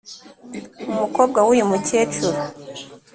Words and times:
umukobwa 0.91 1.39
w’uyu 1.45 1.65
mukecuru 1.71 2.39